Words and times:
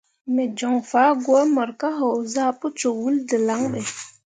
Me 0.33 0.43
joŋ 0.57 0.75
fah 0.89 1.11
gwǝ 1.23 1.37
mor 1.55 1.69
ka 1.79 1.89
haozah 1.97 2.51
pǝ 2.59 2.67
cok 2.79 2.95
wul 3.01 3.15
dǝlaŋ 3.29 3.61
ɓe. 3.71 3.81